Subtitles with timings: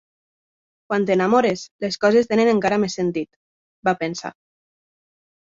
[0.91, 3.31] Quan t'enamores, les coses tenen encara més sentit,
[3.91, 4.35] va pensar.